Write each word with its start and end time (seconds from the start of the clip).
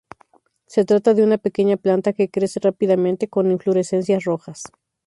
Se 0.65 0.83
trata 0.83 1.13
de 1.13 1.21
una 1.23 1.37
pequeña 1.37 1.77
planta 1.77 2.13
que 2.13 2.31
crece 2.31 2.59
rápidamente, 2.59 3.27
con 3.29 3.51
inflorescencias 3.51 4.23
rojas. 4.23 4.63